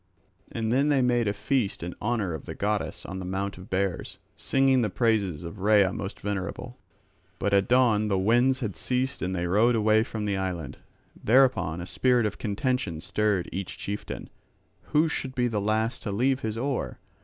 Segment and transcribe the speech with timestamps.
[0.51, 3.69] And then they made a feast in honour of the goddess on the Mount of
[3.69, 6.79] Bears, singing the praises of Rhea most venerable;
[7.37, 10.79] but at dawn the winds had ceased and they rowed away from the island.
[11.23, 14.31] Thereupon a spirit of contention stirred each chieftain,
[14.85, 16.97] who should be the last to leave his oar.